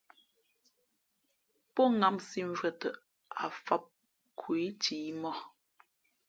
Pó 1.73 1.83
ŋǎmsī 1.99 2.41
mvʉ̄ᾱ 2.51 2.71
tαʼ, 2.79 2.95
ǎ 3.43 3.45
fǒp 3.63 3.83
khu 4.39 4.51
ǐ 4.65 4.67
cǐmōh. 4.81 5.39